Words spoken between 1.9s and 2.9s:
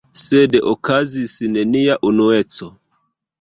unueco.